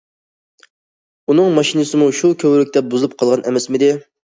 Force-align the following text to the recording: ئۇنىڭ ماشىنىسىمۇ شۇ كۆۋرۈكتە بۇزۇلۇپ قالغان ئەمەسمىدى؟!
ئۇنىڭ 1.27 1.35
ماشىنىسىمۇ 1.59 2.09
شۇ 2.23 2.33
كۆۋرۈكتە 2.47 2.85
بۇزۇلۇپ 2.91 3.17
قالغان 3.23 3.47
ئەمەسمىدى؟! 3.49 3.95